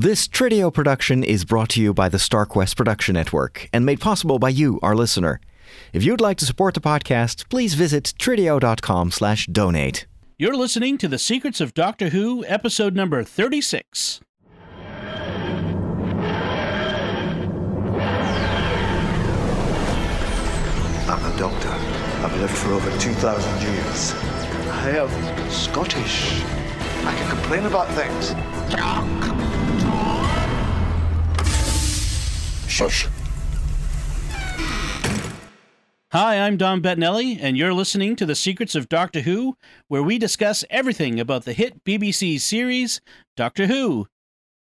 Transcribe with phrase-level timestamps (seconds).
[0.00, 4.38] This Tridio production is brought to you by the StarQuest Production Network and made possible
[4.38, 5.42] by you, our listener.
[5.92, 10.06] If you'd like to support the podcast, please visit tridio.com slash donate.
[10.38, 14.22] You're listening to The Secrets of Doctor Who, episode number 36.
[21.10, 21.68] I'm a doctor.
[22.24, 24.14] I've lived for over 2,000 years.
[24.70, 26.40] I am Scottish.
[27.04, 28.30] I can complain about things.
[32.70, 33.08] Shush.
[36.12, 39.56] Hi, I'm Dom Bettinelli, and you're listening to The Secrets of Doctor Who,
[39.88, 43.00] where we discuss everything about the hit BBC series
[43.36, 44.06] Doctor Who.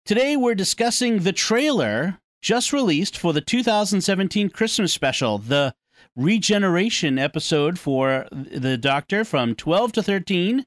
[0.05, 5.73] Today, we're discussing the trailer just released for the 2017 Christmas special, the
[6.15, 10.65] regeneration episode for the Doctor from 12 to 13.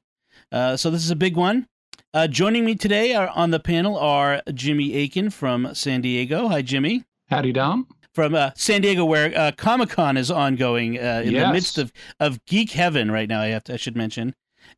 [0.51, 1.67] Uh, so, this is a big one.
[2.13, 6.49] Uh, joining me today are, on the panel are Jimmy Akin from San Diego.
[6.49, 7.05] Hi, Jimmy.
[7.31, 7.87] Howdy, Dom.
[8.13, 11.47] From uh, San Diego, where uh, Comic Con is ongoing uh, in Yes.
[11.47, 13.39] the midst of, of geek heaven right now.
[13.41, 14.35] I have to, I should mention,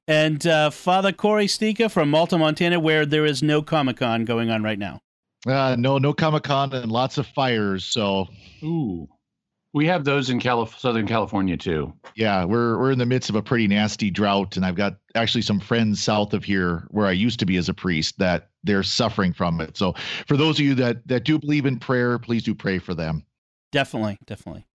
[0.08, 4.52] and uh, Father Corey Sticha from Malta, Montana, where there is no Comic Con going
[4.52, 5.00] on right now.
[5.48, 7.84] Uh, no, no Comic Con and lots of fires.
[7.86, 8.28] So
[8.64, 9.10] Ooh.
[9.74, 11.94] We have those in Calif- Southern California too.
[12.16, 15.42] yeah, we're we're in the midst of a pretty nasty drought, and I've got actually
[15.42, 18.84] some friends south of here where I used to be as a priest that they're
[18.84, 19.76] suffering from it.
[19.76, 19.94] So
[20.28, 23.26] for those of you that that do believe in prayer, please do pray for them.
[23.72, 24.66] Definitely, definitely.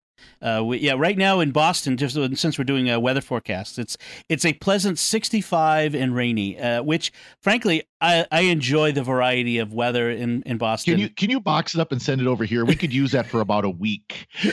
[0.41, 3.97] Uh, we, yeah, right now in Boston, just since we're doing a weather forecast, it's
[4.28, 9.72] it's a pleasant 65 and rainy, uh, which frankly I, I enjoy the variety of
[9.72, 10.94] weather in in Boston.
[10.94, 12.64] Can you can you box it up and send it over here?
[12.64, 14.28] We could use that for about a week.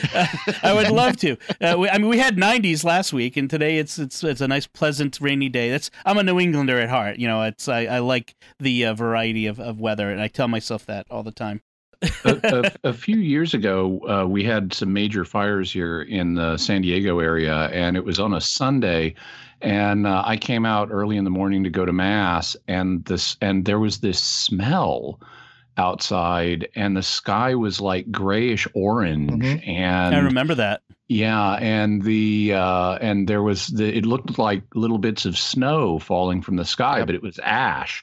[0.62, 1.36] I would love to.
[1.60, 4.48] Uh, we, I mean, we had 90s last week, and today it's it's it's a
[4.48, 5.70] nice, pleasant, rainy day.
[5.70, 7.18] That's I'm a New Englander at heart.
[7.18, 10.48] You know, it's I, I like the uh, variety of, of weather, and I tell
[10.48, 11.62] myself that all the time.
[12.24, 16.56] A, a, a few years ago, uh, we had some major fires here in the
[16.56, 19.14] San Diego area, and it was on a Sunday.
[19.62, 23.36] And uh, I came out early in the morning to go to mass, and this
[23.40, 25.18] and there was this smell
[25.78, 29.68] outside, and the sky was like grayish orange, Mhm.
[29.68, 30.82] and I remember that.
[31.08, 35.98] Yeah, and the uh, and there was the it looked like little bits of snow
[35.98, 37.06] falling from the sky, Yep.
[37.06, 38.02] but it was ash.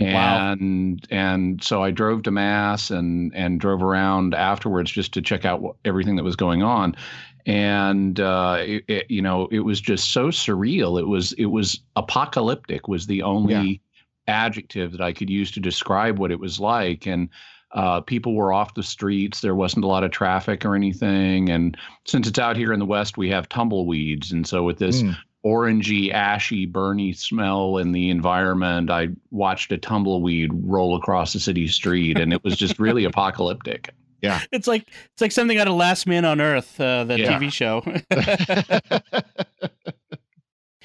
[0.00, 0.52] Wow.
[0.52, 5.44] And and so I drove to mass and and drove around afterwards just to check
[5.44, 6.96] out what, everything that was going on,
[7.44, 10.98] and uh, it, it, you know it was just so surreal.
[10.98, 13.82] It was it was apocalyptic was the only
[14.26, 17.28] adjective that I could use to describe what it was like, and
[17.72, 19.40] uh, people were off the streets.
[19.40, 21.50] There wasn't a lot of traffic or anything.
[21.50, 21.76] And
[22.06, 24.30] since it's out here in the West, we have tumbleweeds.
[24.30, 25.16] And so with this Mm.
[25.44, 31.66] Orangey, ashy, burny smell in the environment, I watched a tumbleweed roll across the city
[31.68, 33.90] street, and it was just really apocalyptic.
[34.20, 37.38] Yeah, it's like it's like something out of Last Man on Earth, uh, the Yeah.
[37.40, 37.82] TV show.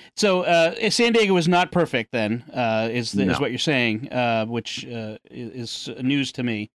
[0.16, 2.12] so uh, San Diego was not perfect.
[2.12, 6.44] Then uh, is the, is what you're saying, uh, which uh, is, is news to
[6.44, 6.72] me.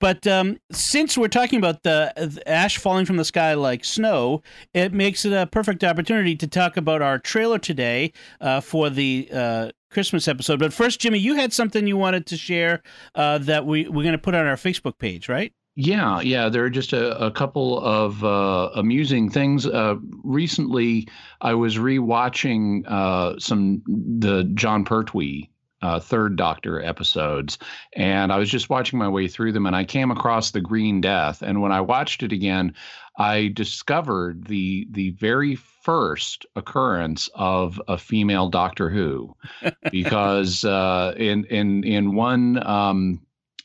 [0.00, 4.42] But um, since we're talking about the, the ash falling from the sky like snow,
[4.72, 9.28] it makes it a perfect opportunity to talk about our trailer today uh, for the
[9.32, 10.58] uh, Christmas episode.
[10.58, 12.82] But first, Jimmy, you had something you wanted to share
[13.14, 15.52] uh, that we, we're going to put on our Facebook page, right?
[15.76, 19.66] Yeah, yeah, there are just a, a couple of uh, amusing things.
[19.66, 21.08] Uh, recently,
[21.40, 25.50] I was rewatching uh, some the Jon Pertwee
[25.84, 27.58] uh, Third Doctor episodes,
[27.94, 31.02] and I was just watching my way through them, and I came across the Green
[31.02, 31.42] Death.
[31.42, 32.74] And when I watched it again,
[33.18, 39.36] I discovered the the very first occurrence of a female Doctor Who,
[39.90, 42.66] because uh, in in in one.
[42.66, 43.20] Um,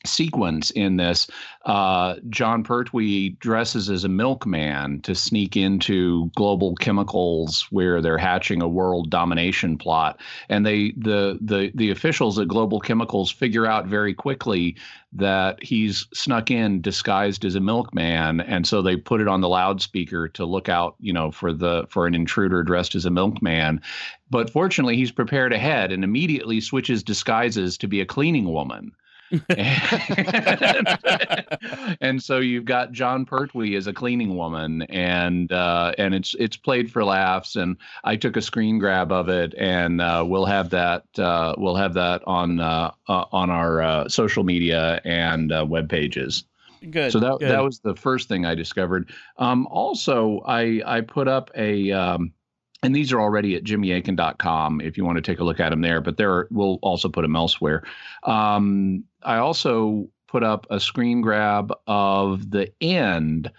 [0.06, 1.30] sequence in this
[1.66, 8.62] uh, Jon Pertwee dresses as a milkman to sneak into global chemicals where they're hatching
[8.62, 10.20] a world domination plot.
[10.48, 14.78] And they the the the officials at Global Chemicals figure out very quickly
[15.12, 18.42] that he's snuck in disguised as a milkman.
[18.42, 21.86] And so they put it on the loudspeaker to look out you know for the
[21.90, 23.81] for an intruder dressed as a milkman.
[24.31, 28.94] But fortunately he's prepared ahead and immediately switches disguises to be a cleaning woman
[32.02, 36.58] and so you've got Jon Pertwee as a cleaning woman, and uh, and it's it's
[36.58, 37.56] played for laughs.
[37.56, 41.76] And I took a screen grab of it, and uh, we'll have that uh, we'll
[41.76, 46.46] have that on uh, uh, on our uh, social media and uh, web pages.
[46.90, 47.12] Good.
[47.12, 47.52] So that good.
[47.52, 49.12] that was the first thing I discovered.
[49.38, 52.34] Um, also, I I put up a um,
[52.84, 55.81] and these are already at jimmyakin.com if you want to take a look at them
[55.81, 56.02] there.
[56.02, 57.84] But there we'll also put them elsewhere.
[58.24, 63.52] Um, I also put up a screen grab of the end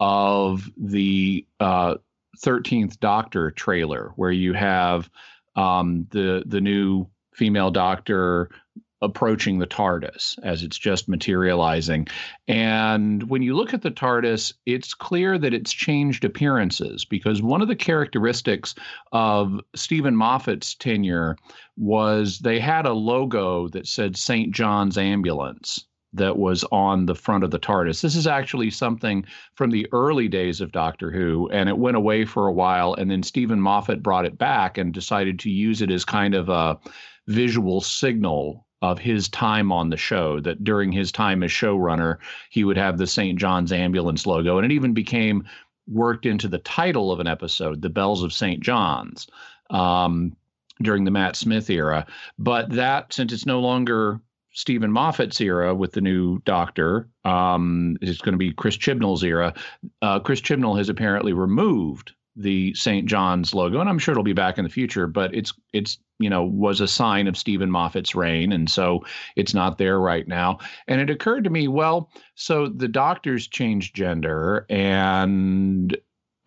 [0.00, 1.96] of the uh,
[2.38, 5.10] 13th Doctor trailer, where you have
[5.56, 8.50] um, the the new female Doctor
[9.00, 12.08] approaching the TARDIS as it's just materializing.
[12.48, 17.62] And when you look at the TARDIS, it's clear that it's changed appearances because one
[17.62, 18.74] of the characteristics
[19.12, 21.36] of Steven Moffat's tenure
[21.76, 24.52] was they had a logo that said St.
[24.52, 25.84] John's Ambulance
[26.14, 28.00] that was on the front of the TARDIS.
[28.00, 29.24] This is actually something
[29.54, 33.10] from the early days of Doctor Who, and it went away for a while, and
[33.10, 36.78] then Steven Moffat brought it back and decided to use it as kind of a
[37.26, 42.18] visual signal of his time on the show that during his time as showrunner
[42.50, 43.38] he would have the St.
[43.38, 45.44] John's ambulance logo and it even became
[45.86, 48.60] worked into the title of an episode the bells of St.
[48.60, 49.26] John's
[49.70, 50.36] um,
[50.82, 52.06] during the Matt Smith era
[52.38, 54.20] but that since it's no longer
[54.52, 57.08] Steven Moffat's era with the new Doctor.
[57.24, 59.54] Um, it's going to be Chris Chibnall's era.
[60.02, 63.06] Uh, Chris Chibnall has apparently removed the St.
[63.06, 65.06] John's logo, and I'm sure it'll be back in the future.
[65.06, 69.04] But it's it's you know was a sign of Steven Moffat's reign, and so
[69.36, 70.58] it's not there right now.
[70.86, 75.96] And it occurred to me, well, so the Doctor's changed gender, and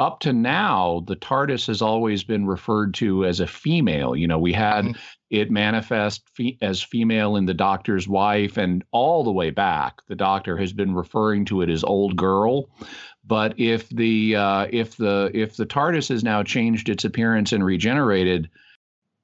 [0.01, 4.15] up to now, the TARDIS has always been referred to as a female.
[4.15, 4.99] You know, we had mm-hmm.
[5.29, 10.15] it manifest fe- as female in the Doctor's wife, and all the way back, the
[10.15, 12.67] Doctor has been referring to it as old girl.
[13.25, 17.63] But if the uh, if the if the TARDIS has now changed its appearance and
[17.63, 18.49] regenerated,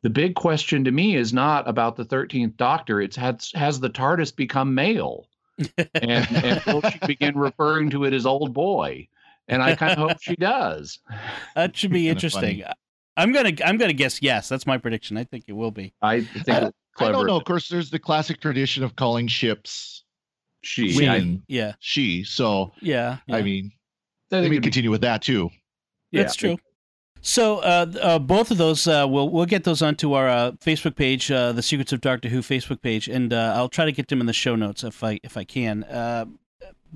[0.03, 3.01] the big question to me is not about the thirteenth Doctor.
[3.01, 5.27] It's has has the TARDIS become male,
[5.77, 9.07] and, and will she begin referring to it as old boy?
[9.47, 10.99] and I kind of hope she does.
[11.55, 12.63] That should be interesting.
[13.15, 14.49] I'm gonna I'm gonna guess yes.
[14.49, 15.17] That's my prediction.
[15.17, 15.93] I think it will be.
[16.01, 17.37] I think I, I don't know.
[17.37, 20.03] Of course, there's the classic tradition of calling ships
[20.61, 20.91] she.
[20.91, 21.73] she I, yeah.
[21.79, 22.23] She.
[22.23, 23.37] So yeah, yeah.
[23.37, 23.71] I mean,
[24.31, 24.91] let me continue be...
[24.91, 25.49] with that too.
[26.11, 26.55] That's yeah.
[26.55, 26.57] true.
[27.21, 30.95] So uh, uh, both of those, uh, we'll we'll get those onto our uh, Facebook
[30.95, 34.07] page, uh, the Secrets of Doctor Who Facebook page, and uh, I'll try to get
[34.07, 35.83] them in the show notes if I if I can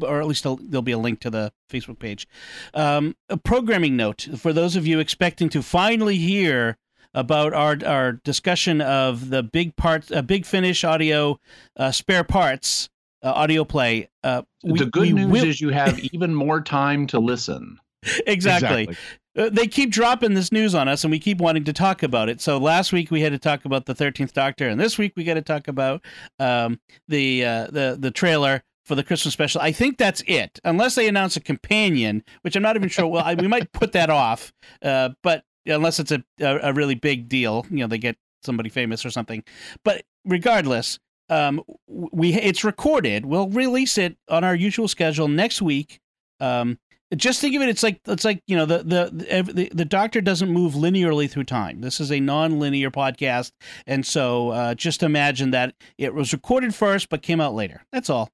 [0.01, 2.27] or at least there'll be a link to the Facebook page.
[2.73, 6.77] Um, a programming note for those of you expecting to finally hear
[7.13, 11.39] about our our discussion of the big part, uh, big finish audio
[11.75, 12.89] uh, spare parts
[13.23, 14.09] uh, audio play.
[14.23, 15.45] Uh, we, the good news will...
[15.45, 17.79] is you have even more time to listen.
[18.27, 18.83] exactly.
[18.83, 18.97] exactly.
[19.37, 22.27] Uh, they keep dropping this news on us, and we keep wanting to talk about
[22.27, 22.41] it.
[22.41, 25.23] So last week we had to talk about the Thirteenth Doctor, and this week we
[25.23, 26.03] got to talk about
[26.39, 29.61] um, the uh, the the trailer for the Christmas special.
[29.61, 33.07] I think that's it, unless they announce a companion, which I'm not even sure.
[33.07, 34.51] Well, I, we might put that off,
[34.81, 38.69] uh, but unless it's a, a, a really big deal, you know, they get somebody
[38.69, 39.43] famous or something.
[39.85, 40.99] But regardless,
[41.31, 43.25] um, we it's recorded.
[43.25, 45.99] We'll release it on our usual schedule next week.
[46.39, 46.77] Um,
[47.15, 47.69] just think of it.
[47.69, 51.45] It's like it's like you know the the the, the Doctor doesn't move linearly through
[51.45, 51.81] time.
[51.81, 53.53] This is a non-linear podcast,
[53.87, 57.81] and so uh, just imagine that it was recorded first but came out later.
[57.91, 58.29] That's all.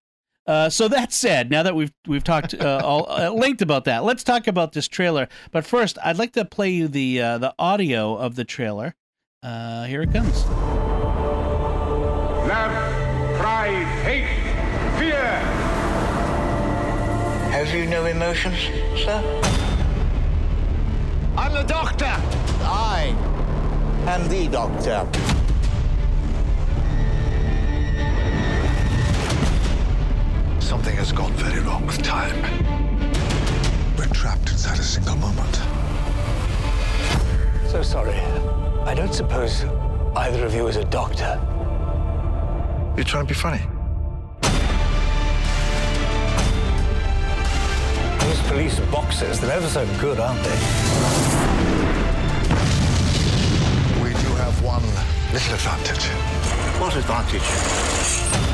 [0.47, 4.03] Uh, so that said, now that we've we've talked uh, all uh, length about that,
[4.03, 5.27] let's talk about this trailer.
[5.51, 8.95] But first, I'd like to play you the uh, the audio of the trailer.
[9.43, 10.43] Uh, here it comes.
[13.57, 15.25] Love, pride, hate, fear.
[17.49, 18.59] Have you no emotions,
[19.03, 19.41] sir?
[21.35, 22.13] I'm the doctor.
[22.61, 23.15] I
[24.05, 25.07] am the doctor.
[30.59, 32.39] Something has gone very wrong with time.
[33.97, 35.55] We're trapped inside a single moment.
[37.71, 38.19] So sorry.
[38.85, 39.63] I don't suppose
[40.15, 41.41] either of you is a doctor.
[42.97, 43.61] You're trying to be funny.
[48.19, 50.49] Those police boxes, they're ever so good, aren't they?
[54.01, 54.81] We do have one
[55.31, 56.05] little advantage.
[56.81, 57.43] What advantage?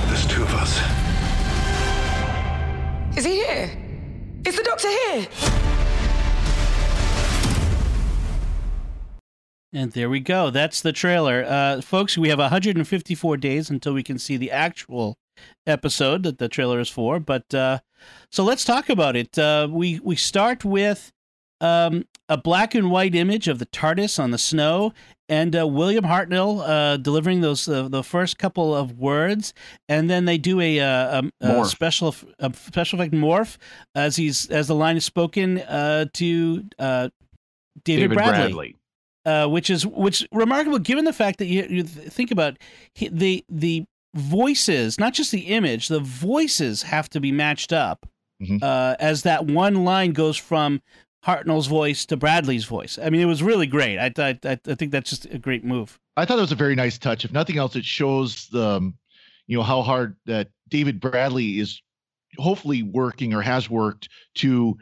[0.10, 0.78] There's two of us.
[3.18, 3.72] Is he here?
[4.46, 5.26] Is the doctor here?
[9.74, 10.52] And there we go.
[10.52, 11.44] That's the trailer.
[11.44, 15.18] Uh, folks, we have 154 days until we can see the actual
[15.66, 17.20] episode that the trailer is for.
[17.20, 17.80] But uh,
[18.32, 19.38] so let's talk about it.
[19.38, 21.12] Uh, we, we start with
[21.60, 24.94] um, a black and white image of the TARDIS on the snow,
[25.30, 29.54] and uh, William Hartnell uh, delivering those uh, the first couple of words,
[29.88, 33.58] and then they do a, uh, a, a special a special effect morph
[33.96, 37.10] as he's as the line is spoken uh, to uh,
[37.84, 38.34] David, David, Bradley.
[38.42, 38.76] Bradley.
[39.48, 42.58] Which is which remarkable given the fact that you, you think about
[43.00, 48.08] the the voices, not just the image, the voices have to be matched up
[48.42, 48.62] Mhm.
[48.64, 50.82] uh, as that one line goes from
[51.26, 53.00] Hartnell's voice to Bradley's voice.
[53.02, 53.98] I mean, it was really great.
[53.98, 55.98] I, I, I I think that's just a great move.
[56.18, 57.24] I thought it was a very nice touch.
[57.26, 58.98] If nothing else, it shows the, um,
[59.48, 61.82] you know, how hard that David Bradley is
[62.38, 64.78] hopefully working or has worked to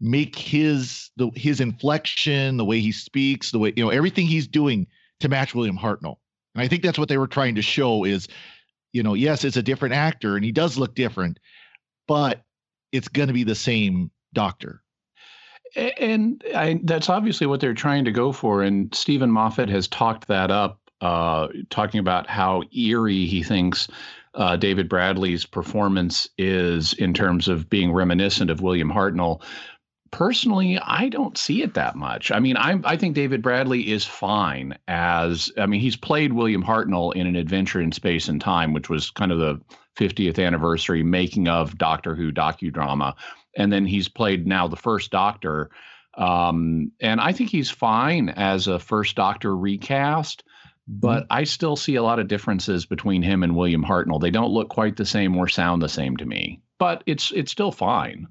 [0.00, 4.46] make his the his inflection, the way he speaks, the way you know everything he's
[4.46, 4.86] doing
[5.20, 6.16] to match William Hartnell.
[6.54, 8.28] And I think that's what they were trying to show is,
[8.92, 11.38] you know, yes, it's a different actor and he does look different,
[12.08, 12.42] but
[12.92, 14.82] it's going to be the same doctor.
[15.98, 18.62] And I, that's obviously what they're trying to go for.
[18.62, 23.88] And Steven Moffat has talked that up, uh, talking about how eerie he thinks
[24.36, 29.42] uh, David Bradley's performance is in terms of being reminiscent of William Hartnell.
[30.16, 32.32] Personally, I don't see it that much.
[32.32, 36.64] I mean, I I think David Bradley is fine as I mean, he's played William
[36.64, 39.60] Hartnell in an Adventure in Space and Time, which was kind of the
[39.98, 43.12] 50th anniversary making of Doctor Who docudrama.
[43.58, 45.68] And then he's played now the first doctor.
[46.16, 50.44] Um, and i think he's fine as a first doctor recast
[50.88, 54.18] but i still see a lot of differences between him and william hartnell.
[54.18, 57.52] They don't look quite the same or sound the same to me but it's it's
[57.52, 58.28] still fine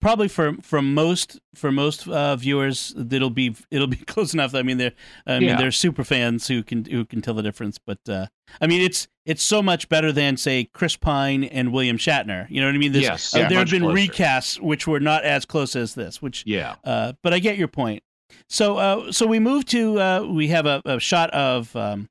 [0.00, 4.54] Probably for for most for most uh, viewers, it'll be it'll be close enough.
[4.54, 4.92] I mean, they're
[5.26, 5.56] I mean Yeah.
[5.56, 7.78] they're super fans who can who can tell the difference.
[7.78, 8.26] But uh,
[8.60, 12.46] I mean, it's it's so much better than say Chris Pine and William Shatner.
[12.50, 12.92] You know what I mean?
[12.92, 13.96] There's- Yes, uh, yeah, there have been closer.
[13.96, 16.20] recasts which were not as close as this.
[16.22, 18.02] Which yeah Uh, but I get your point.
[18.48, 22.08] So, uh, so we move to uh, we have a, a shot of um,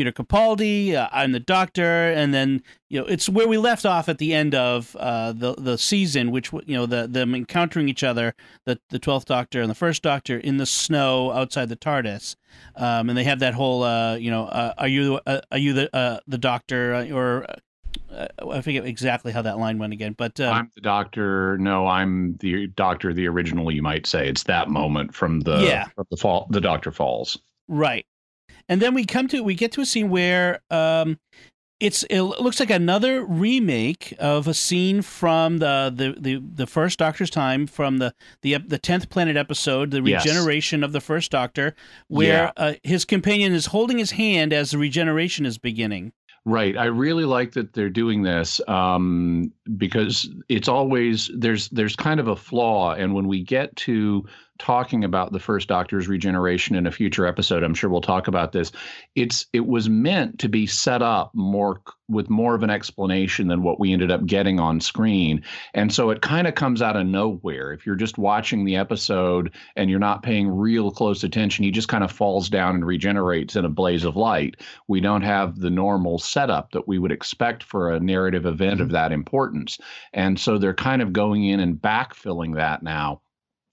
[0.00, 0.94] Peter Capaldi.
[0.94, 4.32] Uh, I'm the Doctor, and then you know it's where we left off at the
[4.32, 8.80] end of uh, the the season, which you know the them encountering each other, the
[8.88, 12.34] the twelfth Doctor and the first Doctor in the snow outside the TARDIS,
[12.76, 15.74] um, and they have that whole uh, you know uh, are you uh, are you
[15.74, 17.44] the uh, the Doctor or
[18.10, 21.86] uh, I forget exactly how that line went again, but um, i'm the doctor no
[21.86, 25.84] i'm the doctor the original you might say it's that moment from the Yeah.
[25.94, 27.36] from the fall the doctor falls
[27.68, 28.04] Right.
[28.70, 31.18] And then we come to we get to a scene where um
[31.80, 36.98] it's it looks like another remake of a scene from the the the, the first
[36.98, 40.24] Doctor's time from the the the tenth planet episode, the Yes.
[40.24, 41.74] regeneration of the first Doctor,
[42.08, 46.12] where uh, his companion is holding his hand as the regeneration is beginning.
[46.46, 46.76] Right.
[46.76, 52.28] I really like that they're doing this um, because it's always there's there's kind of
[52.28, 54.24] a flaw, and when we get to
[54.60, 58.52] talking about the first Doctor's regeneration in a future episode, I'm sure we'll talk about
[58.52, 58.70] this.
[59.16, 63.62] It's it was meant to be set up more with more of an explanation than
[63.62, 65.42] what we ended up getting on screen,
[65.74, 67.72] and so it kind of comes out of nowhere.
[67.72, 71.88] If you're just watching the episode and you're not paying real close attention, he just
[71.88, 74.56] kind of falls down and regenerates in a blaze of light
[74.88, 78.88] we don't have the normal setup that we would expect for a narrative event of
[78.88, 78.94] mm-hmm.
[78.94, 79.78] that importance.
[80.12, 83.22] And so they're kind of going in and backfilling that now.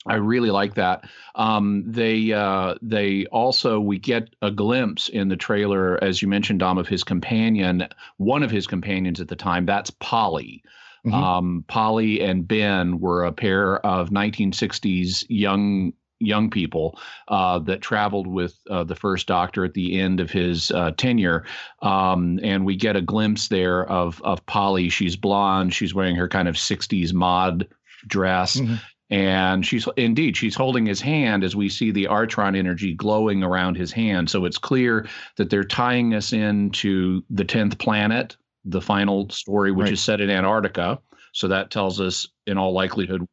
[0.10, 1.06] I really like that.
[1.36, 6.60] Um, they uh, they also we get a glimpse in the trailer, as you mentioned,
[6.60, 7.88] Dom, of his companion,
[8.18, 9.66] one of his companions at the time.
[9.66, 10.64] That's Polly.
[11.06, 11.14] Mhm.
[11.14, 16.98] Um, Polly and Ben were a pair of 1960s young young people
[17.28, 21.46] uh, that traveled with uh, the first doctor at the end of his uh, tenure.
[21.84, 24.90] Um, and we get a glimpse there of of Polly.
[24.90, 25.74] She's blonde.
[25.74, 27.68] She's wearing her kind of 60s mod
[28.08, 28.58] dress.
[28.58, 28.80] Mhm.
[29.10, 33.78] And she's indeed she's holding his hand as we see the Artron energy glowing around
[33.78, 34.30] his hand.
[34.30, 38.36] So it's clear that they're tying us into the tenth planet,
[38.66, 39.94] the final story, which Right.
[39.94, 41.00] is set in Antarctica.
[41.32, 43.26] So that tells us, in all likelihood,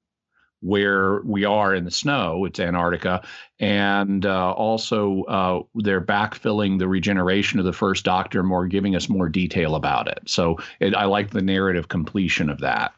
[0.60, 2.44] where we are in the snow.
[2.46, 3.22] It's Antarctica.
[3.60, 9.08] And uh, also, uh, they're backfilling the regeneration of the first Doctor, more giving us
[9.08, 10.20] more detail about it.
[10.26, 12.94] So it, I like the narrative completion of that.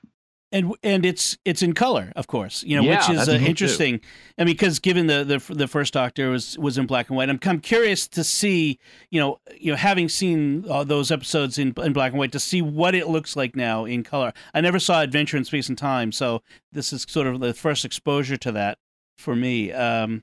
[0.57, 2.63] And and it's it's in color, of course.
[2.65, 3.45] You know, Yeah, which is uh, cool, too.
[3.47, 4.01] interesting.
[4.39, 7.29] I mean, because given the, the the first Doctor was was in black and white,
[7.31, 8.79] I'm I'm curious to see
[9.11, 12.41] you know you know having seen uh, those episodes in in black and white to
[12.41, 14.33] see what it looks like now in color.
[14.55, 17.85] I never saw Adventure in Space and Time, so this is sort of the first
[17.85, 18.79] exposure to that
[19.19, 19.73] for me.
[19.73, 20.23] Um,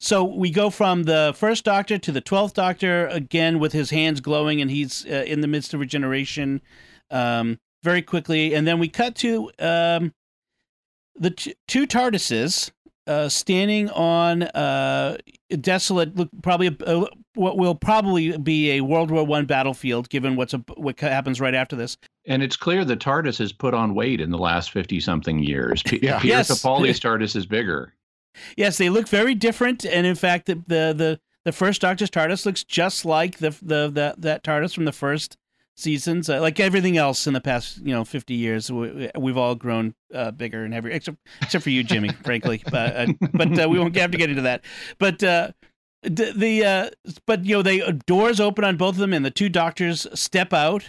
[0.00, 4.20] so we go from the first Doctor to the twelfth Doctor again with his hands
[4.20, 6.60] glowing, and he's uh, in the midst of regeneration.
[7.10, 10.12] Um, very quickly, and then we cut to um,
[11.14, 12.72] the t- two TARDISes
[13.06, 15.16] uh, standing on uh,
[15.50, 20.08] a desolate, look, probably a, a, what will probably be a World War One battlefield,
[20.08, 21.98] given what's a, what happens right after this.
[22.26, 25.82] And it's clear the TARDIS has put on weight in the last 50 something years.
[25.82, 26.18] P- Yeah.
[26.18, 26.50] Peter Yes.
[26.50, 27.92] Capaldi's TARDIS is bigger.
[28.56, 32.44] Yes, they look very different, and in fact, the the the, the first Doctor's TARDIS
[32.46, 35.36] looks just like the the, the that TARDIS from the first
[35.76, 36.28] seasons.
[36.28, 39.94] Uh, like everything else in the past, you know, 50 years, we, we've all grown
[40.12, 42.62] uh, bigger and heavier, except except for you, Jimmy, frankly.
[42.70, 44.64] But uh, but uh, we won't have to get into that.
[44.98, 45.52] But uh,
[46.02, 46.90] the, the uh,
[47.26, 50.52] but you know, they doors open on both of them, and the two doctors step
[50.52, 50.84] out.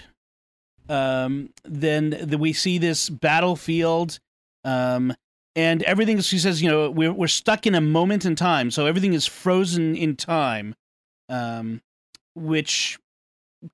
[0.88, 4.20] Um, then the, we see this battlefield.
[4.64, 5.14] Um,
[5.58, 8.86] and everything she says, you know, we're we're stuck in a moment in time, so
[8.86, 10.76] everything is frozen in time.
[11.30, 11.82] Um,
[12.36, 13.00] which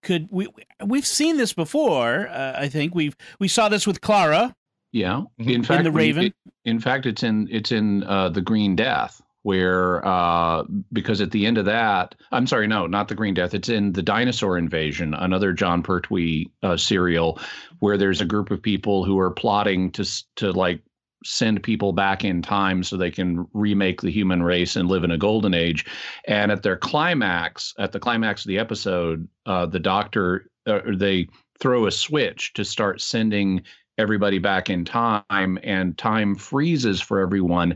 [0.02, 0.48] could we
[0.86, 2.28] we've seen this before.
[2.28, 4.56] Uh, I think we've we saw this with Clara.
[4.92, 6.26] Yeah, in fact, in the Raven.
[6.26, 6.34] It,
[6.66, 11.46] in fact, it's in it's in uh, the Green Death where uh, because at the
[11.46, 13.54] end of that, I'm sorry, no, not the Green Death.
[13.54, 17.40] It's in the Dinosaur Invasion, another Jon Pertwee uh, serial,
[17.80, 20.06] where there's a group of people who are plotting to
[20.36, 20.82] to like
[21.24, 25.12] send people back in time so they can remake the human race and live in
[25.12, 25.86] a golden age.
[26.26, 31.28] And at their climax, at the climax of the episode, uh, the doctor uh, they
[31.60, 33.62] throw a switch to start sending
[33.98, 37.76] everybody back in time, and time freezes for everyone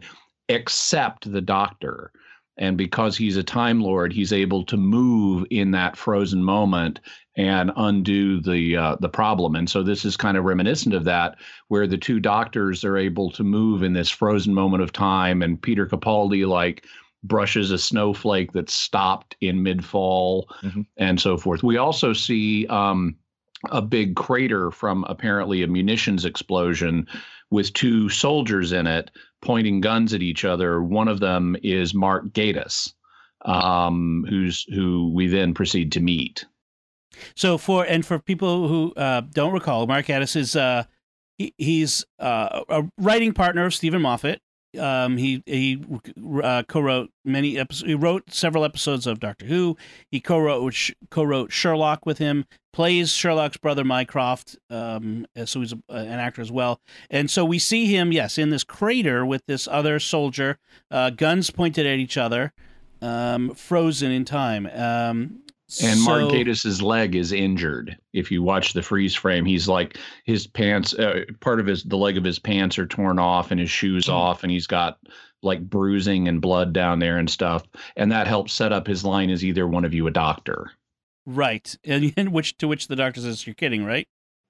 [0.50, 2.12] except the doctor.
[2.58, 7.02] And because he's a time lord, he's able to move in that frozen moment
[7.38, 9.56] and undo the uh, the problem.
[9.56, 11.38] And so this is kind of reminiscent of that,
[11.68, 15.62] where the two doctors are able to move in this frozen moment of time, and
[15.62, 16.86] Peter Capaldi like
[17.24, 20.82] brushes a snowflake that's stopped in mid fall, mm-hmm.
[20.98, 21.64] and so forth.
[21.64, 22.68] We also see.
[22.68, 23.18] Um,
[23.72, 27.08] a big crater from apparently a munitions explosion
[27.50, 29.10] with two soldiers in it
[29.42, 30.82] pointing guns at each other.
[30.82, 32.94] One of them is Mark Gatiss,
[33.46, 36.46] um, who's who we then proceed to meet.
[37.36, 40.86] So for and for people who uh, don't recall, Mark Gatiss is uh,
[41.38, 44.42] he, he's uh, a writing partner of Steven Moffat.
[44.80, 45.84] Um, he he
[46.44, 47.88] uh, co-wrote many episodes.
[47.88, 49.78] He wrote several episodes of Doctor Who.
[50.12, 50.74] He co-wrote
[51.10, 52.46] co-wrote Sherlock with him.
[52.74, 54.58] Plays Sherlock's brother Mycroft.
[54.70, 56.82] Um, so he's a, an actor as well.
[57.10, 60.58] And so we see him, yes, in this crater with this other soldier,
[60.92, 62.52] uh, guns pointed at each other,
[63.02, 64.68] um, frozen in time.
[65.82, 67.98] And so, Mark Gatiss's leg is injured.
[68.14, 71.98] If you watch the freeze frame, he's like his pants, uh, part of his the
[71.98, 74.14] leg of his pants are torn off and his shoes mm.
[74.14, 75.00] off, and he's got
[75.42, 77.64] like bruising and blood down there and stuff.
[77.96, 80.72] And that helps set up his line as either one of you a doctor.
[81.26, 84.08] Right, and, and which to which the doctor says, "You're kidding, right?"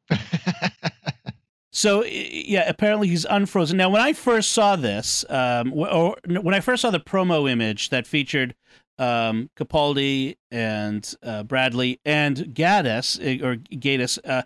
[1.72, 3.78] so yeah, apparently he's unfrozen.
[3.78, 7.90] Now, when I first saw this, um, or when I first saw the promo image
[7.90, 8.54] that featured
[8.98, 14.44] um, Capaldi and uh, Bradley and Gaddis eh, or Gatiss uh,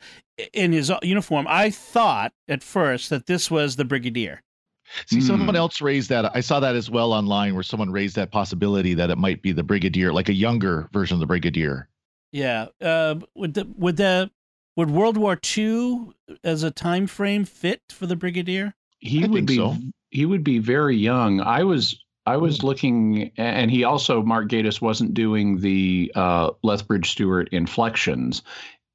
[0.53, 4.41] in his uniform, I thought at first that this was the Brigadier.
[5.05, 5.23] See, mm.
[5.23, 6.35] someone else raised that.
[6.35, 9.51] I saw that as well online, where someone raised that possibility that it might be
[9.51, 11.87] the Brigadier, like a younger version of the Brigadier.
[12.31, 12.67] Yeah.
[12.81, 14.31] Uh, would the would the
[14.75, 16.09] would World War II
[16.43, 18.73] as a time frame fit for the Brigadier?
[18.99, 19.57] He I would be.
[19.57, 19.75] So.
[20.11, 21.39] He would be very young.
[21.39, 27.09] I was I was looking, and he also Mark Gatiss wasn't doing the uh, Lethbridge
[27.09, 28.43] Stewart inflections.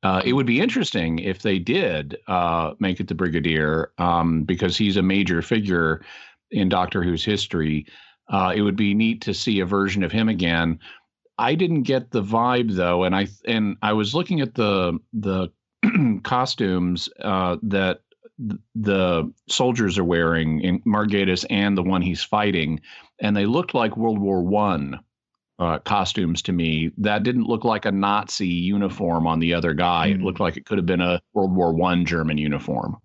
[0.05, 4.77] Uh, it would be interesting if they did uh, make it the Brigadier, um, because
[4.77, 6.05] he's a major figure
[6.53, 7.87] in Doctor Who's history.
[8.29, 10.79] Uh, it would be neat to see a version of him again.
[11.37, 15.51] I didn't get the vibe though, and I and I was looking at the the
[16.23, 18.03] costumes uh, that
[18.75, 22.81] the soldiers are wearing in Mark Gatiss and the one he's fighting,
[23.21, 25.01] and they looked like World War One
[25.59, 26.91] uh, costumes to me.
[26.99, 30.11] That didn't look like a Nazi uniform on the other guy.
[30.11, 30.21] Mm-hmm.
[30.21, 32.97] It looked like it could have been a World War One German uniform.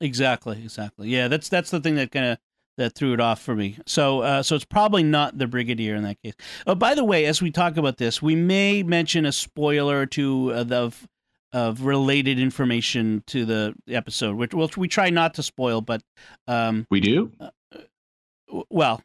[0.00, 1.08] Exactly, exactly.
[1.08, 2.38] Yeah, that's that's the thing that kind of
[2.76, 3.76] that threw it off for me.
[3.86, 6.34] So, uh, so it's probably not the Brigadier in that case.
[6.66, 10.52] Oh, by the way, as we talk about this, we may mention a spoiler to
[10.52, 10.94] uh, the
[11.52, 16.02] of related information to the episode, which, which we try not to spoil, but
[16.46, 17.32] um, we do.
[17.40, 17.50] Uh,
[18.70, 19.02] well,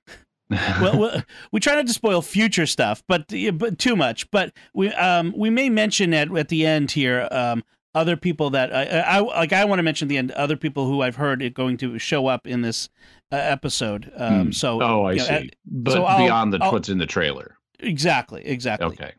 [0.50, 4.30] well, we try not to spoil future stuff, but but too much.
[4.32, 7.64] But we um we may mention at at the end here um
[7.96, 9.54] other people that I, I like.
[9.54, 12.28] I want to mention the end other people who I've heard it going to show
[12.28, 12.90] up in this
[13.32, 14.12] uh, episode.
[14.16, 14.56] Um, mm.
[14.56, 15.32] so oh, I see.
[15.32, 17.58] Know, but so beyond the what's in the trailer.
[17.80, 18.46] Exactly.
[18.46, 18.88] Exactly.
[18.88, 19.14] Okay.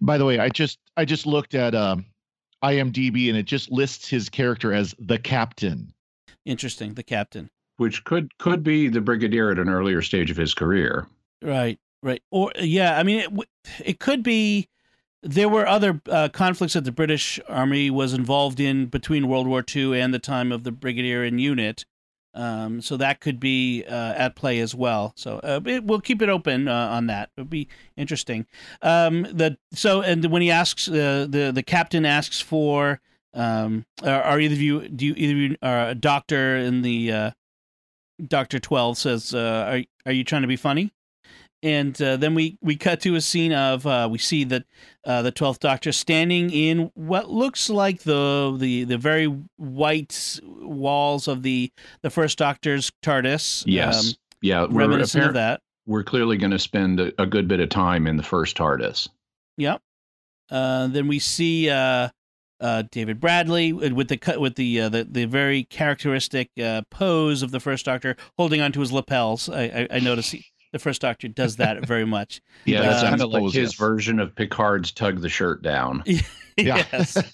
[0.00, 2.06] By the way, I just I just looked at um
[2.62, 5.92] IMDb and it just lists his character as the captain.
[6.44, 7.50] Interesting, the captain.
[7.78, 11.08] Which could could be the brigadier at an earlier stage of his career.
[11.42, 12.22] Right, right.
[12.30, 13.48] Or yeah, I mean it
[13.84, 14.68] it could be
[15.22, 19.64] there were other uh, conflicts that the British Army was involved in between World War
[19.74, 21.84] II and the time of the brigadier in unit.
[22.34, 25.12] Um, so that could be uh, at play as well.
[25.16, 27.30] So uh, it, we'll keep it open uh, on that.
[27.36, 28.46] It'll be interesting.
[28.82, 33.00] Um, the so and when he asks uh, the the captain asks for
[33.34, 36.82] um, are, are either of you do you either of you are a doctor in
[36.82, 37.30] the uh,
[38.26, 40.92] Doctor Twelve says uh, are are you trying to be funny?
[41.60, 44.64] And uh, then we, we cut to a scene of uh, we see that
[45.04, 49.26] uh, the Twelfth Doctor standing in what looks like the the the very
[49.56, 53.64] white walls of the the First Doctor's TARDIS.
[53.66, 54.10] Yes.
[54.10, 54.62] um, yeah.
[54.62, 55.60] We're, reminiscent of that.
[55.86, 59.08] we're clearly going to spend a, a good bit of time in the first TARDIS.
[59.56, 59.82] Yep.
[60.50, 61.68] Uh, then we see
[62.60, 66.82] uh, uh, David Bradley with the cut with the, uh, the the very characteristic uh,
[66.90, 69.48] pose of the First Doctor holding onto his lapels.
[69.48, 72.40] I, I, I notice he, the First Doctor does that very much.
[72.64, 73.78] Yeah, that's Um, kind of like suppose, his yes.
[73.78, 76.04] version of Picard's tug the shirt down.
[76.60, 77.16] Yes.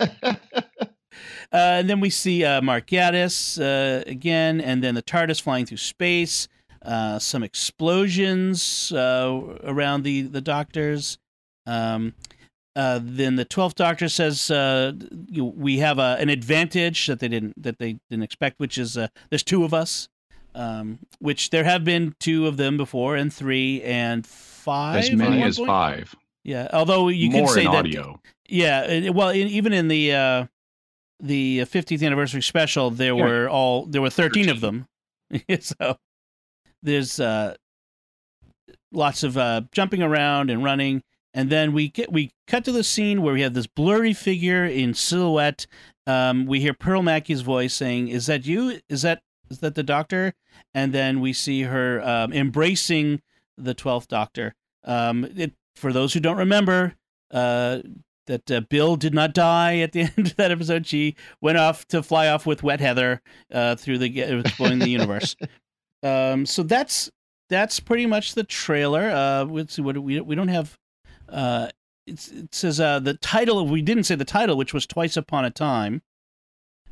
[1.53, 5.65] Uh, and then we see uh, Mark Gatiss uh, again, and then the TARDIS flying
[5.65, 6.49] through space.
[6.83, 11.19] Uh, some explosions uh, around the the doctors.
[11.67, 12.15] Um,
[12.77, 14.93] uh, then the twelfth Doctor says uh,
[15.29, 18.97] you, we have a, an advantage that they didn't that they didn't expect, which is
[18.99, 20.09] uh, there's two of us.
[20.57, 24.99] Um, which there have been two of them before, and three and five.
[25.05, 25.67] as many as point.
[25.69, 26.15] five.
[26.45, 28.21] Yeah, although you More could say in that audio.
[28.49, 30.47] yeah, well, in, even in the uh,
[31.21, 33.25] the 50th anniversary special, there Yeah.
[33.25, 34.87] were all there were 13 of them.
[35.61, 35.99] so
[36.85, 37.57] there's uh,
[38.93, 41.03] lots of uh, jumping around and running,
[41.35, 44.65] and then we get we cut to the scene where we have this blurry figure
[44.65, 45.67] in silhouette.
[46.07, 48.81] Um, we hear Pearl Mackie's voice saying, "Is that you?
[48.89, 50.35] Is that is that the Doctor?"
[50.73, 53.21] And then we see her um, embracing
[53.59, 54.55] the 12th Doctor.
[54.85, 56.95] Um, it, for those who don't remember,
[57.31, 57.81] uh,
[58.27, 60.87] that uh, Bill did not die at the end of that episode.
[60.87, 63.21] She went off to fly off with Wet Heather
[63.53, 65.37] uh, through the exploring the universe.
[66.03, 67.11] Um, so that's
[67.49, 69.09] that's pretty much the trailer.
[69.09, 70.77] Uh, let's see what we we don't have.
[71.29, 71.69] Uh,
[72.07, 73.67] it's, it says uh, the title.
[73.67, 76.03] We didn't say the title, which was Twice Upon a Time,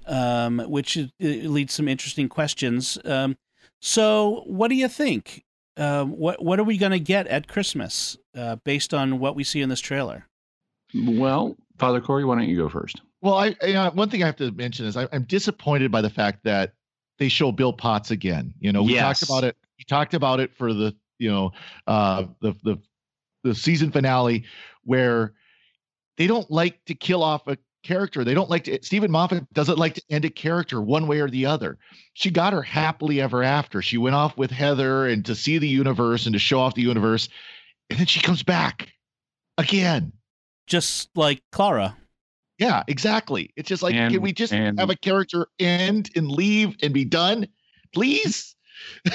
[0.07, 2.99] um, which is, it leads some interesting questions.
[3.05, 3.37] Um,
[3.81, 5.45] so, what do you think?
[5.77, 9.43] Um, what what are we going to get at Christmas uh, based on what we
[9.45, 10.27] see in this trailer?
[10.95, 13.01] Well, Father Corey, why don't you go first?
[13.23, 16.03] Well, I you know, one thing I have to mention is I, I'm disappointed by
[16.03, 16.75] the fact that
[17.19, 18.53] they show Bill Potts again.
[18.61, 19.21] You know, we Yes.
[19.21, 19.57] talked about it.
[19.79, 21.53] We talked about it for the you know
[21.87, 22.79] uh, the the
[23.43, 24.45] the season finale
[24.85, 25.33] where
[26.17, 28.25] they don't like to kill off a character.
[28.25, 28.79] They don't like to.
[28.83, 31.79] Steven Moffat doesn't like to end a character one way or the other.
[32.15, 33.83] She got her happily ever after.
[33.83, 36.83] She went off with Heather and to see the universe and to show off the
[36.83, 37.29] universe,
[37.91, 38.93] and then she comes back
[39.59, 40.13] again.
[40.69, 41.97] Just like Clara.
[42.59, 43.51] Yeah, exactly.
[43.57, 46.95] It's just like, And- can we just and- have a character end and leave and
[46.95, 47.49] be done,
[47.93, 48.55] please?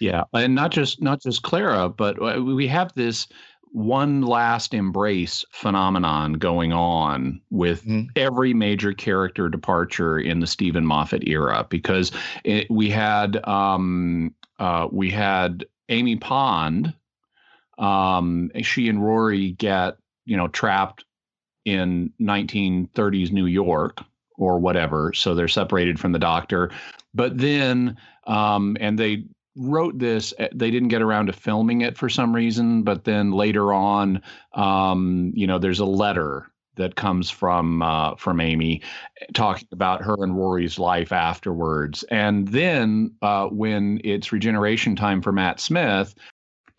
[0.00, 3.26] Yeah, and not just not just Clara, but uh, we have this
[3.72, 8.08] one last embrace phenomenon going on with Mhm.
[8.16, 12.12] every major character departure in the Steven Moffat era because
[12.44, 16.92] it, we had um, uh, we had Amy Pond.
[17.78, 21.04] Um, she and Rory get you know trapped
[21.64, 24.02] in 1930s New York
[24.36, 26.70] or whatever, so they're separated from the Doctor.
[27.14, 29.24] But then, um, and they
[29.58, 33.32] wrote this uh, they didn't get around to filming it for some reason but then
[33.32, 34.22] later on
[34.54, 38.80] um you know there's a letter that comes from uh from amy
[39.34, 45.32] talking about her and rory's life afterwards and then uh when it's regeneration time for
[45.32, 46.14] matt smith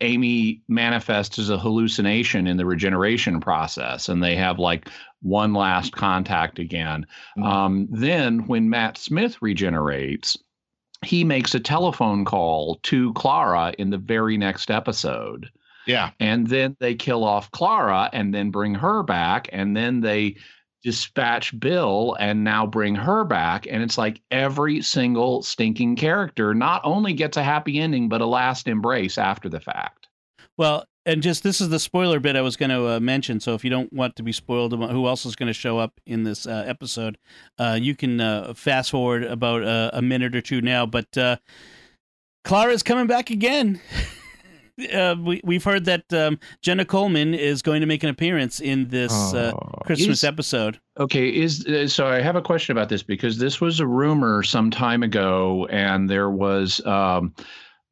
[0.00, 4.88] amy manifests as a hallucination in the regeneration process and they have like
[5.20, 7.04] one last contact again
[7.36, 7.44] Mhm.
[7.44, 10.38] um then when matt smith regenerates
[11.04, 15.50] he makes a telephone call to Clara in the very next episode.
[15.86, 16.10] Yeah.
[16.20, 19.48] And then they kill off Clara and then bring her back.
[19.52, 20.36] And then they
[20.82, 23.66] dispatch Bill and now bring her back.
[23.68, 28.26] And it's like every single stinking character not only gets a happy ending, but a
[28.26, 30.08] last embrace after the fact.
[30.56, 33.40] Well, and just this is the spoiler bit I was going to uh, mention.
[33.40, 35.78] So if you don't want to be spoiled about who else is going to show
[35.78, 37.18] up in this uh, episode,
[37.58, 40.86] uh, you can uh, fast forward about uh, a minute or two now.
[40.86, 41.36] But uh,
[42.44, 43.80] Clara's coming back again.
[44.94, 48.88] Uh, we, we've heard that um, Jenna Coleman is going to make an appearance in
[48.88, 49.52] this uh,
[49.84, 50.80] Christmas Is- episode.
[50.98, 54.42] Okay, is uh, so I have a question about this because this was a rumor
[54.42, 57.34] some time ago, and there was um,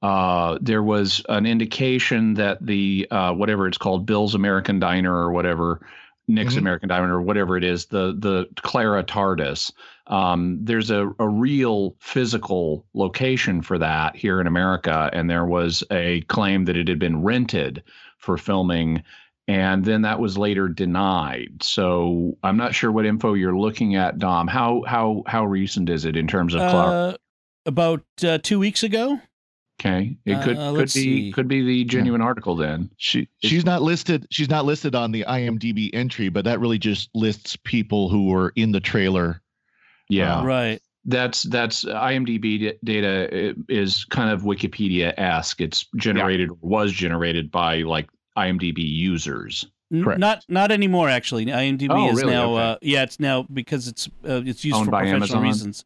[0.03, 5.33] uh, there was an indication that the uh, whatever it's called, Bill's American Diner or
[5.33, 5.81] whatever,
[6.29, 6.59] Nick's Mhm.
[6.59, 9.73] American Diner or whatever it is, the the Clara TARDIS
[10.07, 15.85] Um, there's a, a real physical location for that here in America, and there was
[15.91, 17.83] a claim that it had been rented
[18.19, 19.03] for filming,
[19.49, 21.63] and then that was later denied.
[21.63, 24.47] So I'm not sure what info you're looking at, Dom.
[24.49, 26.91] How how how recent is it in terms of Clara?
[26.91, 27.17] Uh,
[27.67, 29.21] about uh, two weeks ago.
[29.81, 31.33] Okay, it could Uh, could be see.
[31.33, 32.91] could be the genuine article then.
[32.97, 34.27] She she's not listed.
[34.31, 38.53] She's not listed on the IMDb entry, but that really just lists people who were
[38.57, 39.41] in the trailer.
[40.09, 40.81] Yeah, Uh, Right.
[41.05, 45.61] that's that's IMDb d- data is kind of Wikipedia esque.
[45.61, 49.65] It's generated or was generated by like IMDb users.
[50.03, 50.19] Correct.
[50.19, 51.09] Not not anymore.
[51.09, 52.33] Actually, IMDb Oh, is really?
[52.33, 52.53] now.
[52.57, 52.63] Okay.
[52.65, 55.43] Uh, yeah, it's now because it's uh, it's used Owned for professional Amazon?
[55.45, 55.85] reasons.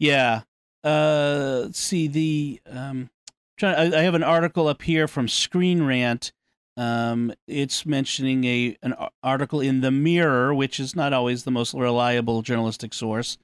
[0.00, 0.40] Yeah.
[0.82, 3.10] Uh, let's see the um.
[3.58, 6.32] Trying, I, I have an article up here from Screen Rant.
[6.76, 11.74] Um, it's mentioning a an article in the Mirror, which is not always the most
[11.74, 13.36] reliable journalistic source.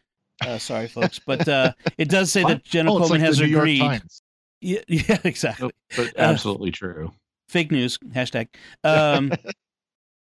[0.44, 3.38] Uh, sorry, folks, but uh, it does say that Jenna Oh, it's Coleman like has
[3.38, 3.78] the New York agreed.
[3.80, 4.22] Times.
[4.60, 5.70] Yeah, yeah, exactly.
[5.96, 7.12] But Uh, absolutely true.
[7.48, 8.48] fake news hashtag
[8.84, 9.32] um,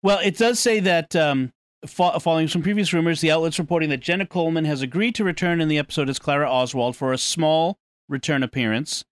[0.03, 1.53] well it does say that um,
[1.87, 5.61] fo- following some previous rumors the outlet's reporting that jenna coleman has agreed to return
[5.61, 9.05] in the episode as clara oswald for a small return appearance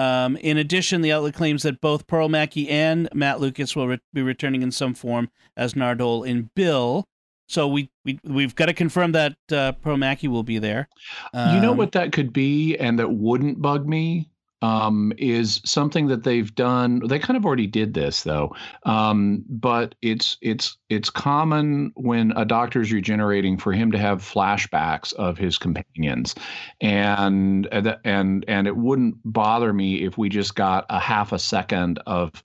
[0.00, 4.00] um, in addition the outlet claims that both pearl mackie and matt lucas will re-
[4.12, 7.06] be returning in some form as nardole in bill
[7.48, 10.88] so we, we we've got to confirm that uh, pearl mackie will be there
[11.34, 14.30] you know Um, what that could be, and that wouldn't bug me.
[14.62, 17.00] Um, is something that they've done.
[17.06, 22.44] They kind of already did this though, um, but it's it's it's common when a
[22.44, 26.34] doctor's regenerating for him to have flashbacks of his companions,
[26.82, 27.66] and
[28.04, 32.42] and and it wouldn't bother me if we just got a half a second of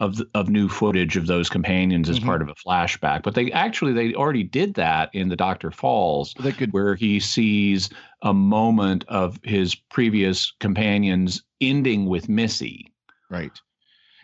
[0.00, 2.26] of of new footage of those companions as Mhm.
[2.26, 3.22] part of a flashback.
[3.22, 7.20] But they actually they already did that in the Doctor Falls They could where he
[7.20, 7.90] sees
[8.22, 12.92] a moment of his previous companions ending with Missy.
[13.28, 13.60] right,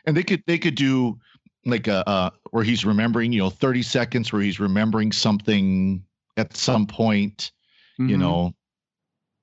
[0.07, 1.19] and they could they could do
[1.67, 6.03] like a uh, where he's remembering, you know, thirty seconds where he's remembering something
[6.37, 7.53] at some point,
[7.99, 8.21] you Mhm.
[8.21, 8.55] know.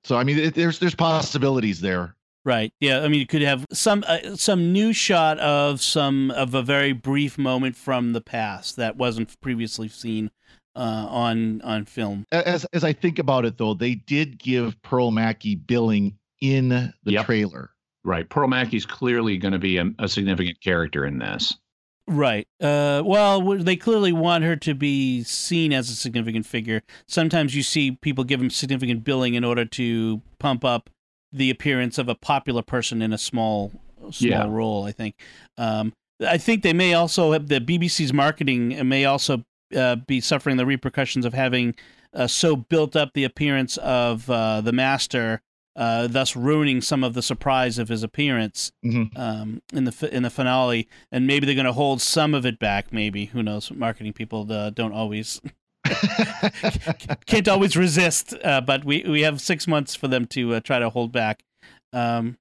[0.04, 2.13] So I mean, it, there's there's possibilities there.
[2.44, 2.72] Right.
[2.80, 3.00] Yeah.
[3.00, 6.92] I mean, you could have some uh, some new shot of some of a very
[6.92, 10.30] brief moment from the past that wasn't previously seen
[10.76, 12.26] uh, on on film.
[12.32, 16.92] as as I think about it though, they did give Pearl Mackie billing in the
[17.12, 17.24] Yep.
[17.26, 17.70] trailer.
[18.04, 18.28] Right.
[18.28, 21.54] Pearl Mackie's clearly going to be a, a significant character in this.
[22.06, 22.46] Right.
[22.60, 26.82] Uh, well, they clearly want her to be seen as a significant figure.
[27.08, 30.90] Sometimes you see people give them significant billing in order to pump up
[31.34, 33.72] the appearance of a popular person in a small
[34.10, 34.46] small Yeah.
[34.48, 34.84] role.
[34.84, 35.14] I think.
[35.58, 35.92] Um,
[36.26, 39.42] I think they may also have the BBC's marketing may also
[39.76, 41.74] uh, be suffering the repercussions of having
[42.14, 45.40] uh, so built up the appearance of uh, the master,
[45.74, 49.18] uh, thus ruining some of the surprise of his appearance Mhm.
[49.18, 50.86] um, in the in the finale.
[51.10, 52.92] And maybe they're going to hold some of it back.
[52.92, 53.72] Maybe who knows?
[53.72, 55.40] Marketing people uh, don't always
[57.26, 58.34] can't always resist.
[58.42, 61.42] Uh, but we we have six months for them to uh, try to hold back.
[61.92, 62.38] Um,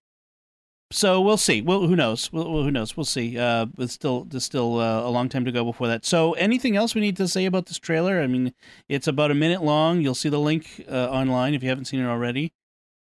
[0.93, 1.61] so we'll see.
[1.61, 2.31] Well, who knows?
[2.31, 2.95] Well, who knows?
[2.95, 3.37] We'll see.
[3.37, 6.05] Uh, but still, there's still uh, a long time to go before that.
[6.05, 8.21] So, anything else we need to say about this trailer?
[8.21, 8.53] I mean,
[8.87, 10.01] it's about a minute long.
[10.01, 12.53] You'll see the link uh, online if you haven't seen it already.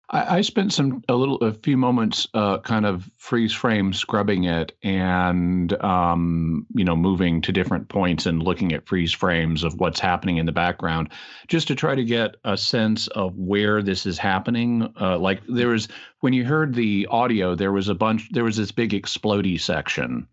[0.09, 4.43] I, I spent some a little a few moments uh, kind of freeze frame scrubbing
[4.43, 9.79] it and um, you know moving to different points and looking at freeze frames of
[9.79, 11.09] what's happening in the background
[11.47, 14.91] just to try to get a sense of where this is happening.
[14.99, 15.87] Uh, like there was
[16.19, 20.27] when you heard the audio, there was a bunch there was this big explodey section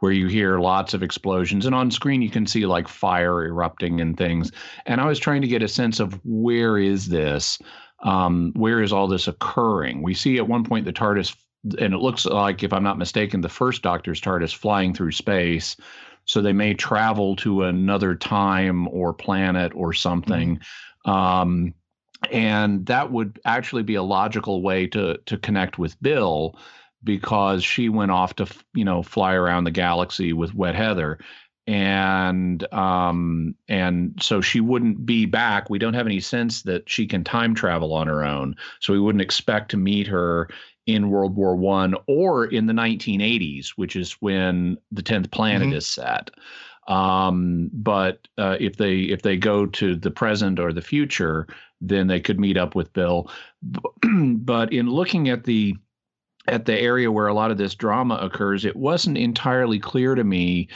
[0.00, 4.00] where you hear lots of explosions and on screen you can see like fire erupting
[4.00, 4.50] and things
[4.84, 7.58] and i was trying to get a sense of where is this
[8.04, 10.02] um, where is all this occurring?
[10.02, 11.34] We see at one point the TARDIS,
[11.78, 15.76] and it looks like, if I'm not mistaken, the first Doctor's TARDIS flying through space.
[16.26, 20.60] So they may travel to another time or planet or something.
[21.04, 21.74] Um,
[22.30, 26.58] and that would actually be a logical way to to connect with Bill
[27.02, 31.18] because she went off to you know fly around the galaxy with Wet Heather
[31.66, 35.70] and um and so she wouldn't be back.
[35.70, 38.54] We don't have any sense that she can time travel on her own.
[38.80, 40.48] So we wouldn't expect to meet her
[40.86, 45.76] in world war one or in the 1980s which is when the 10th planet Mhm.
[45.76, 46.30] is set.
[46.88, 51.46] Um but uh, if they if they go to the present or the future
[51.80, 53.30] then they could meet up with bill.
[54.36, 55.74] But in looking at the
[56.46, 60.24] at the area where a lot of this drama occurs it wasn't entirely clear to
[60.24, 60.68] me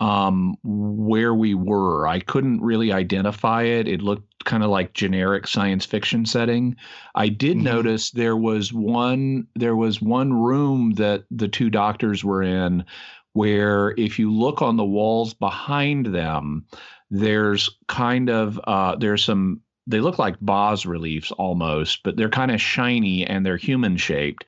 [0.00, 2.06] um, where we were.
[2.06, 3.86] I couldn't really identify it.
[3.86, 6.74] It looked kind of like generic science fiction setting.
[7.14, 7.64] I did mm-hmm.
[7.64, 12.84] notice there was one there was one room that the two doctors were in
[13.34, 16.64] where if you look on the walls behind them,
[17.10, 22.50] there's kind of uh, there's some they look like bas reliefs almost, but they're kind
[22.50, 24.46] of shiny and they're human shaped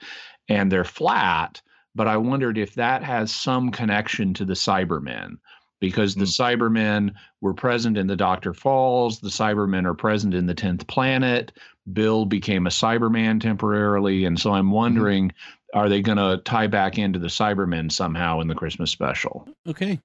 [0.49, 1.61] and they're flat.
[1.95, 5.37] But I wondered if that has some connection to the Cybermen
[5.81, 6.59] because the mm.
[6.59, 11.53] Cybermen were present in the Doctor Falls, the Cybermen are present in the 10th planet.
[11.93, 14.25] Bill became a Cyberman temporarily.
[14.25, 14.75] And so I'm mm-hmm.
[14.75, 15.79] wondering mm-hmm.
[15.79, 19.49] are they going to tie back into the Cybermen somehow in the Christmas special?
[19.67, 19.99] Okay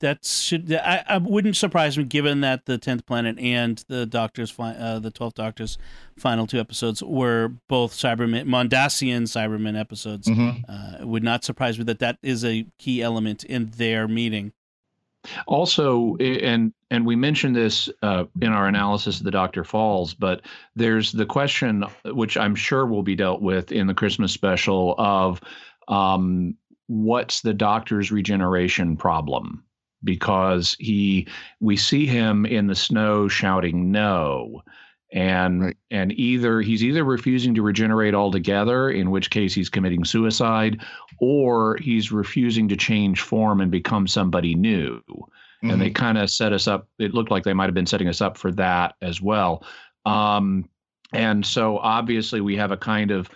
[0.00, 4.52] that should I, I wouldn't surprise me given that the 10th planet and the doctor's
[4.58, 5.78] uh, the 12th doctor's
[6.18, 10.70] final two episodes were both cybermen mondasian cybermen episodes mm-hmm.
[10.70, 14.52] uh, it would not surprise me that that is a key element in their meeting
[15.46, 20.40] also and and we mentioned this uh, in our analysis of the doctor falls but
[20.74, 25.40] there's the question which i'm sure will be dealt with in the christmas special of
[25.88, 26.54] um,
[26.86, 29.64] what's the doctor's regeneration problem
[30.02, 31.26] because he
[31.60, 34.62] we see him in the snow shouting no
[35.12, 35.76] and right.
[35.90, 40.80] and either he's either refusing to regenerate altogether in which case he's committing suicide
[41.18, 45.70] or he's refusing to change form and become somebody new mm-hmm.
[45.70, 45.94] and they mm-hmm.
[45.94, 48.36] kind of set us up it looked like they might have been setting us up
[48.36, 49.64] for that as well
[50.06, 50.68] um,
[51.12, 53.28] and so obviously we have a kind of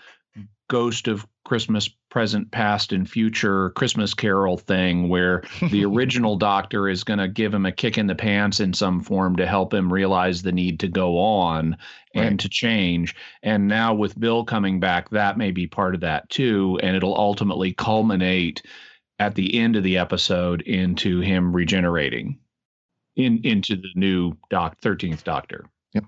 [0.68, 7.02] ghost of Christmas present, past, and future Christmas Carol thing where the original doctor is
[7.02, 9.92] going to give him a kick in the pants in some form to help him
[9.92, 11.76] realize the need to go on
[12.14, 12.38] and right.
[12.38, 13.16] to change.
[13.42, 16.78] And now with Bill coming back, that may be part of that too.
[16.84, 18.62] And it'll ultimately culminate
[19.18, 22.38] at the end of the episode into him regenerating
[23.16, 25.64] in into the new doc 13th doctor.
[25.94, 26.04] Yep.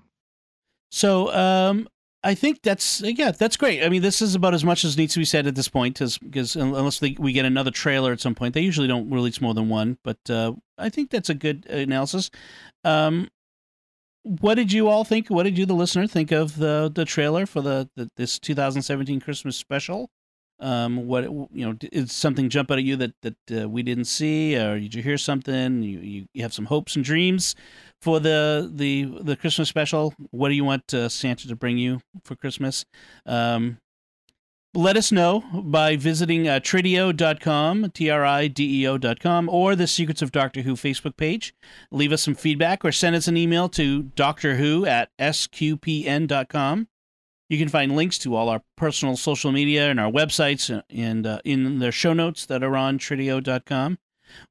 [0.89, 1.89] So um
[2.27, 3.85] I think that's yeah, that's great.
[3.85, 5.97] I mean, this is about as much as needs to be said at this point,
[5.97, 9.53] because unless they, we get another trailer at some point, they usually don't release more
[9.53, 9.97] than one.
[10.03, 12.29] But uh, I think that's a good analysis.
[12.83, 13.29] Um,
[14.23, 15.29] what did you all think?
[15.29, 19.21] What did you, the listener, think of the the trailer for the, the this 2017
[19.21, 20.09] Christmas special?
[20.59, 24.05] Um, what you know, did something jump out at you that that uh, we didn't
[24.05, 25.83] see, or did you hear something?
[25.83, 27.55] You, you, you have some hopes and dreams
[28.01, 30.13] for the the the Christmas special.
[30.31, 32.85] What do you want uh, Santa to bring you for Christmas?
[33.25, 33.77] Um,
[34.73, 39.87] let us know by visiting uh, trideo.com, T R I D E O.com, or the
[39.87, 41.53] Secrets of Doctor Who Facebook page.
[41.91, 46.87] Leave us some feedback or send us an email to Doctor Who at sqpn.com.
[47.49, 51.39] You can find links to all our personal social media and our websites and uh,
[51.45, 53.97] in the show notes that are on trideo.com.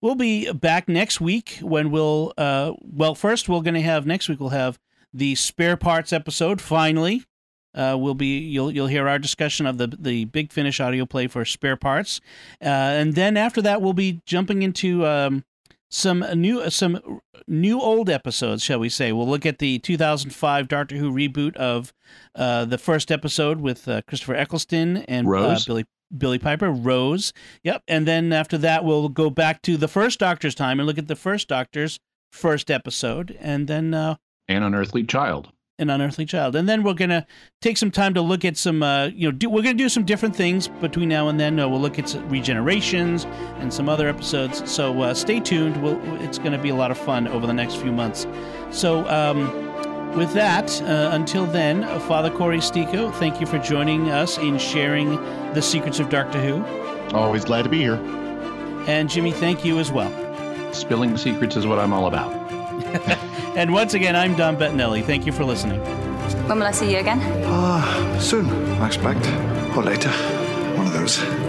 [0.00, 4.28] We'll be back next week when we'll, uh, well, first we're going to have, next
[4.28, 4.78] week we'll have
[5.12, 7.24] the spare parts episode finally.
[7.74, 11.26] Uh, will be you'll you'll hear our discussion of the the big finish audio play
[11.26, 12.22] for spare parts,
[12.62, 15.44] uh, and then after that we'll be jumping into um,
[15.90, 19.12] some new some new old episodes, shall we say?
[19.12, 21.92] We'll look at the 2005 Doctor Who reboot of
[22.34, 25.84] uh, the first episode with uh, Christopher Eccleston and uh, Billy
[26.16, 27.32] Billie Piper, Rose.
[27.62, 30.98] Yep, and then after that we'll go back to the first Doctor's time and look
[30.98, 31.98] at the first Doctor's
[32.32, 34.16] first episode, and then uh,
[34.48, 36.56] an unearthly child an unearthly child.
[36.56, 37.26] And then we're gonna
[37.60, 40.04] take some time to look at some, uh, you know, do, we're gonna do some
[40.04, 41.60] different things between now and then.
[41.60, 43.26] Uh, we'll look at regenerations
[43.60, 44.70] and some other episodes.
[44.70, 45.82] So uh, stay tuned.
[45.82, 48.26] We'll, it's gonna be a lot of fun over the next few months.
[48.70, 49.08] So.
[49.08, 49.64] Um,
[50.16, 54.56] with that, uh, until then, uh, Father Cory Sticha, thank you for joining us in
[54.56, 55.10] sharing
[55.52, 56.64] the secrets of Doctor Who.
[57.14, 57.96] Always glad to be here.
[58.86, 60.10] And Jimmy, thank you as well.
[60.72, 62.32] Spilling secrets is what I'm all about.
[63.56, 65.02] And once again, I'm Dom Bettinelli.
[65.02, 65.80] Thank you for listening.
[66.46, 67.18] When will I see you again?
[67.46, 68.50] Ah, uh, soon,
[68.82, 69.26] I expect.
[69.74, 70.10] Or later.
[70.76, 71.45] One of those.